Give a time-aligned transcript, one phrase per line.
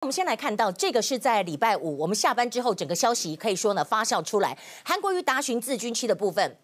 [0.00, 4.56] 我们先来看到这个是在礼拜五，我们下班之后，整个消息可以说呢发酵出来。
[4.82, 6.56] 韩国瑜答询自军区的部分。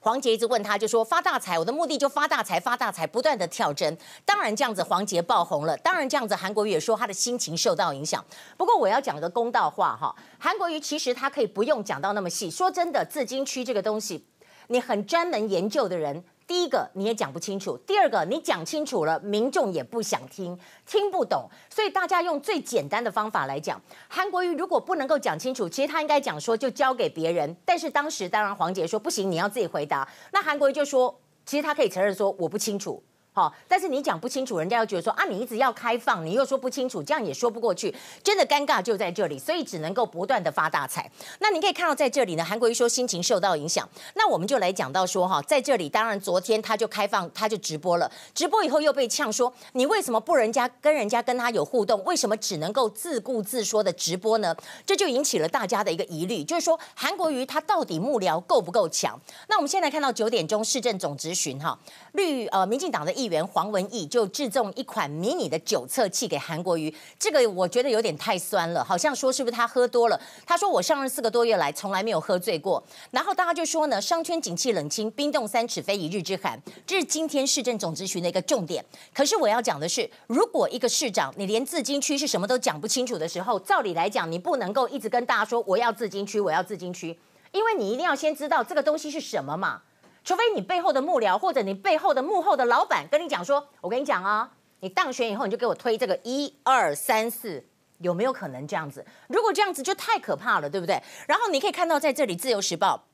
[0.00, 3.96] 黄杰一直问他，就说发大财，我的目的就发大财，发大财，不断的跳针。
[4.24, 5.76] 当然这样子，黄杰爆红了。
[5.76, 8.24] 当然这样子，韩国瑜也说他的心情受到影响。
[8.56, 12.50] 不过我要讲个公道话哈，韩国瑜其实他可以不用讲到那么细。
[12.50, 14.26] 说真的，自金区这个东西，
[14.66, 16.24] 你很专门研究的人。
[16.52, 27.56] 第一个你也讲不清楚，第二个你讲清楚了，民众也不想听，听不懂，所以大家用最简单的方法来讲，韩国瑜如果不能够讲清楚，其实他应该讲说就交给别人。
[27.64, 30.06] 但是当时当然黄杰说不行，你要自己回答。
[30.30, 33.02] 那韩国瑜就说，其实他可以承认说我不清楚。
[33.34, 41.10] 好，但是你讲不清楚，人家又觉得说啊，你一直要开放，你又说不清楚，这样也说不过去，真的尴尬就在这里，所以只能够不断的发大财。
[41.38, 54.54] 那你可以看到在这里呢，韩国瑜说心情受到影响，那我们就来讲到说哈，在这里当然昨天他就开放，他就直播了，直播以后又被呛说，你为什么不人家跟人家跟他有互动，为什么只能够自顾自说的直播呢？
[54.84, 59.18] 这就引起了大家的一个疑虑，就是说韩国瑜他到底幕僚够不够强？
[59.48, 61.78] 那我们现在看到九点钟市政总质询哈，
[62.12, 63.21] 绿呃民进党的。
[63.22, 70.20] 议员黄文义就制作一款迷你的酒测器给韩国瑜，这个我觉得有点太酸了，好像说是不是他喝多了？
[70.44, 72.82] 他说我上任四个多月来从来没有喝醉过。
[73.12, 78.84] 然后大家就说呢，商圈景气冷清，冰冻三尺非一日之寒，这是今天市政总咨询的一个重点。
[79.14, 87.16] 可是我要讲的是，如果一个市长你连自金区是什么都讲不清楚的时候，照理来讲，你不能够一直跟大家说我要自金区，我要自金区，
[87.52, 89.82] 因为你一定要先知道这个东西是什么嘛。
[90.24, 97.64] 除非你背后的幕僚或者你背后的幕后的老板跟你讲说，我跟你讲啊，你当选以后你就给我推这个一二三四，
[97.98, 99.04] 有没有可能这样子？
[99.28, 101.02] 如果这样子就太可怕了，对不对？
[101.26, 103.04] 然后你可以看到在这里，《自由时报》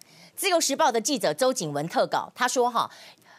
[0.36, 2.90] 《自由时报》的记者周景文特稿，他说哈，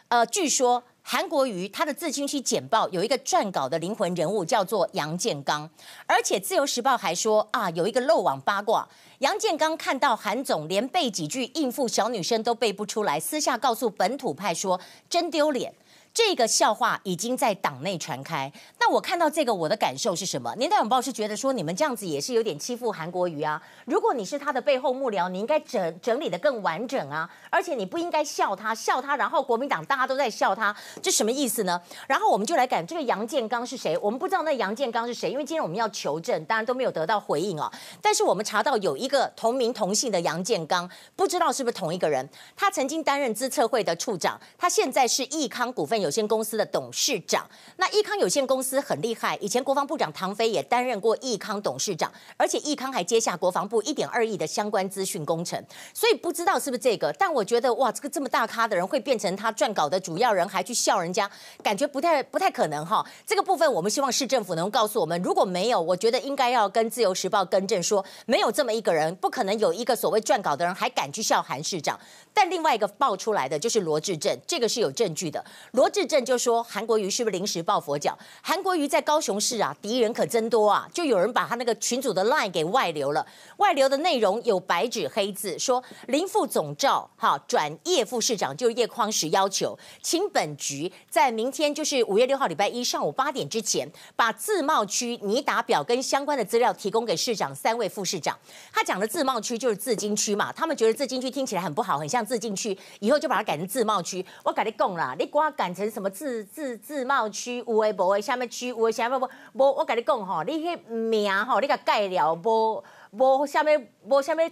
[0.08, 5.70] 呃，据说韩国瑜他的自清区简报有一个撰稿的灵魂人物叫做杨建刚，
[6.04, 8.88] 而且《自由时报》还说啊，有一个漏网八卦。
[9.20, 15.72] 杨建刚看到韩总连背几句应付小女生都背不出来，私下告诉本土派说：“真丢脸。”
[16.16, 18.50] 这个笑话已经在党内传开。
[18.80, 20.54] 那我看到这个，我的感受是什么？
[20.56, 23.62] 年代晚报是觉得说，你们这样子也是有点欺负韩国瑜啊。
[23.84, 27.28] 如果你是他的背后幕僚，你应该整整理得更完整啊。
[27.50, 31.78] 而且你不应该笑他，笑他，然后国民党大家都在笑他，这什么意思呢？
[32.08, 33.94] 然后我们就来讲这个杨建刚是谁？
[33.98, 37.70] 我们不知道那杨建刚是谁，因为今天我们要求证，当然都没有得到回应啊。
[38.00, 42.26] 但是我们查到有一个同名同姓的杨建刚，不知道是不是同一个人。
[42.56, 46.05] 他曾经担任资策会的处长，他现在是益康股份有。
[46.06, 47.44] 有限公司的董事长，
[47.78, 55.60] 那益康有限公司很厉害，以前国防部长唐飞也担任过益康董事长，而且益康还接下国防部一点二亿的相关资讯工程，
[55.92, 61.28] 所以不知道是不是这个，但我觉得哇，这个这么大咖的人会变成他撰稿的主要人，还去笑人家，
[61.60, 63.04] 感觉不太不太可能哈。
[63.26, 71.98] 这个部分我们希望市政府能告诉我们，如果没有，我觉得应该要跟自由时报更正说，没有这么一个人，不可能有一个所谓撰稿的人还敢去笑韩市长。
[72.32, 75.90] 但另外一个爆出来的就是罗志正，这个是有证据的，罗。
[75.96, 78.18] 市政就说韩国瑜是不是临时抱佛脚？
[78.42, 80.86] 韩国瑜在高雄市啊，敌人可真多啊！
[80.92, 83.26] 就有人把他那个群组的 line 给外流了，
[83.56, 98.38] 外流的内容有白纸黑字，说林副总召哈转叶副市长，就是叶匡时要求，请本局在明天就是五月六号礼拜一上午八点之前，把自贸区拟打表跟相关的资料提供给市长三位副市长。
[98.70, 104.22] 他讲的自贸区就是自金区嘛，他们觉得自金区听起来很不好，很像自禁区，以后就把它改成自贸区。
[104.44, 105.85] 我跟你讲啦，你给我改成。
[105.90, 107.58] 什么自自自贸区？
[107.66, 108.20] 有诶无诶？
[108.20, 108.68] 什么区？
[108.68, 109.28] 有诶什么无？
[109.54, 112.84] 无我甲你讲吼，你迄名吼，你甲改了无？
[113.12, 114.42] 无下面无什么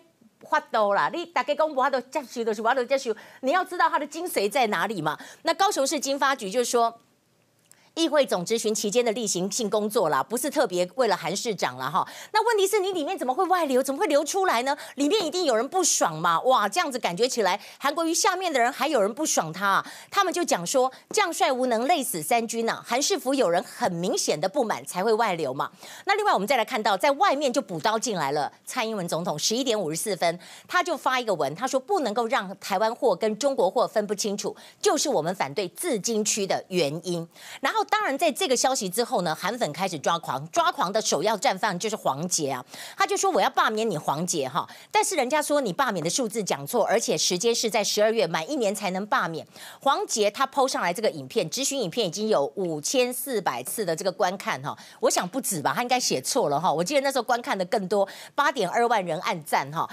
[0.49, 1.11] 法度啦？
[1.13, 3.15] 你大家讲无法度接受，就是无法度接受。
[3.41, 5.19] 你要知道它的精髓在哪里嘛？
[5.43, 7.01] 那高雄市经发局就是说。
[7.95, 12.05] 议会总质询期间的例行性工作啦，不是特别为了韩市长啦哈。
[12.33, 13.81] 那问题是你里面怎么会外流？
[13.81, 14.77] 怎么会流出来呢？
[14.97, 16.41] 里面一定有人不爽嘛？
[16.41, 19.87] 哇，这样子感觉起来，韩国瑜下面的人还有人不爽他啊。
[20.11, 22.83] 他们就讲说，将帅无能，累死三军呐。
[22.85, 25.71] 韩市府有人很明显的不满才会外流嘛。
[26.05, 28.51] 那另外我们再来看到，在外面就补刀进来了。
[28.67, 30.37] 蔡英文总统十一点五十四分，
[30.67, 37.29] 他就发一个文，他说不能够让台湾货跟中国货分不清楚，就是我们反对自金区的原因。
[37.61, 37.84] 然后。
[37.85, 42.65] 当然，在这个消息之后呢，韩粉开始抓狂，抓狂的首要战犯就是黄杰啊，
[42.97, 49.47] 他就说我要罢免你黄杰哈，但是人家说你罢免的数字讲错，而且时间是在十二月满一年才能罢免。
[49.81, 59.89] 黄杰他 PO 上来这个影片，质询影片已经有五千四百次的这个观看哈，我想不止吧，他应该写错了哈，我记得那时候观看的更多，八点二万人按赞哈。